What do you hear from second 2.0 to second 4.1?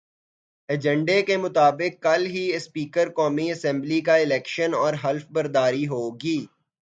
کل ہی اسپیکر قومی اسمبلی